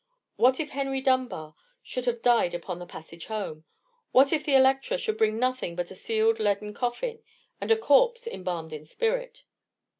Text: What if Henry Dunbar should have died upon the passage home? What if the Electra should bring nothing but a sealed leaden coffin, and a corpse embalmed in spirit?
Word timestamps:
What 0.35 0.59
if 0.59 0.71
Henry 0.71 0.99
Dunbar 0.99 1.53
should 1.83 2.05
have 2.07 2.23
died 2.23 2.55
upon 2.55 2.79
the 2.79 2.87
passage 2.87 3.27
home? 3.27 3.65
What 4.11 4.33
if 4.33 4.43
the 4.43 4.55
Electra 4.55 4.97
should 4.97 5.15
bring 5.15 5.37
nothing 5.37 5.75
but 5.75 5.91
a 5.91 5.95
sealed 5.95 6.39
leaden 6.39 6.73
coffin, 6.73 7.21
and 7.61 7.69
a 7.71 7.77
corpse 7.77 8.25
embalmed 8.25 8.73
in 8.73 8.83
spirit? 8.83 9.43